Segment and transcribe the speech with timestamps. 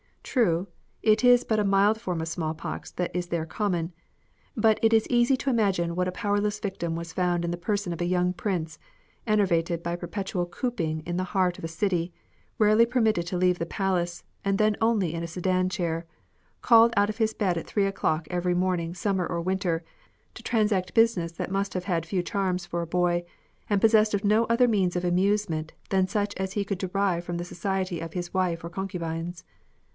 [0.23, 0.67] True,
[1.03, 3.91] it is but a mild form of smallpox that is there common;
[4.55, 7.91] but it is easy to imagine what a powerless victim was found in the person
[7.91, 8.79] of a young prince
[9.27, 12.13] enervated by perpetual cooping in the heart of a city,
[12.57, 16.05] rarely permitted to leave the palace, and then only in a sedan chair,
[16.61, 19.83] called out of his bed at three o'clock every morning summer or winter,
[20.33, 23.23] to transact business that must have had few charms for a boy,
[23.69, 27.37] and possessed of no other means of amusement than such as he could derive from
[27.37, 29.43] the society of his wife or concubines.